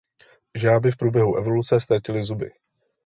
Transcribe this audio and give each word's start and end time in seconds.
Žáby 0.55 0.91
v 0.91 0.97
průběhu 0.97 1.35
evoluce 1.37 1.79
ztratily 1.79 2.23
zuby. 2.23 2.51